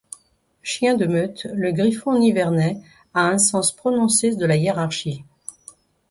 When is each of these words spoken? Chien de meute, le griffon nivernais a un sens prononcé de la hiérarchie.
Chien 0.63 0.95
de 0.95 1.05
meute, 1.05 1.45
le 1.53 1.71
griffon 1.71 2.17
nivernais 2.17 2.81
a 3.13 3.27
un 3.29 3.37
sens 3.37 3.71
prononcé 3.71 4.35
de 4.35 4.47
la 4.47 4.55
hiérarchie. 4.55 5.23